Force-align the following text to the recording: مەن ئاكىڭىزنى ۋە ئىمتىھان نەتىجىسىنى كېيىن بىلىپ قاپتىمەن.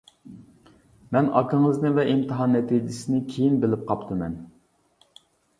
مەن 1.15 1.27
ئاكىڭىزنى 1.41 1.91
ۋە 1.99 2.05
ئىمتىھان 2.13 2.53
نەتىجىسىنى 2.57 3.21
كېيىن 3.35 3.63
بىلىپ 3.67 3.85
قاپتىمەن. 3.93 4.35